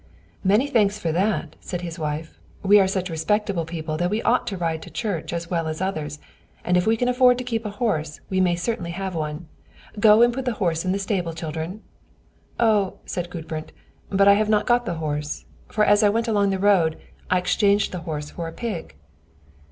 "Many 0.43 0.65
thanks 0.65 0.97
for 0.97 1.11
that," 1.11 1.55
said 1.59 1.81
his 1.81 1.99
wife: 1.99 2.39
"we 2.63 2.79
are 2.79 2.87
such 2.87 3.11
respectable 3.11 3.65
people 3.65 3.97
that 3.97 4.09
we 4.09 4.19
ought 4.23 4.47
to 4.47 4.57
ride 4.57 4.81
to 4.81 4.89
church 4.89 5.31
as 5.31 5.51
well 5.51 5.67
as 5.67 5.79
others; 5.79 6.17
and 6.65 6.75
if 6.75 6.87
we 6.87 6.97
can 6.97 7.07
afford 7.07 7.37
to 7.37 7.43
keep 7.43 7.65
a 7.67 7.77
horse, 7.77 8.19
we 8.27 8.41
may 8.41 8.55
certainly 8.55 8.89
have 8.89 9.13
one. 9.13 9.47
Go 9.99 10.23
and 10.23 10.33
put 10.33 10.45
the 10.45 10.53
horse 10.53 10.83
in 10.83 10.91
the 10.91 10.97
stable, 10.97 11.33
children." 11.33 11.83
"Oh," 12.59 12.97
said 13.05 13.29
Gudbrand, 13.29 13.73
"but 14.09 14.27
I 14.27 14.33
have 14.33 14.49
not 14.49 14.65
got 14.65 14.87
the 14.87 14.95
horse; 14.95 15.45
for 15.67 15.85
as 15.85 16.01
I 16.01 16.09
went 16.09 16.27
along 16.27 16.49
the 16.49 16.57
road, 16.57 16.97
I 17.29 17.37
exchanged 17.37 17.91
the 17.91 17.99
horse 17.99 18.31
for 18.31 18.47
a 18.47 18.51
pig." 18.51 18.95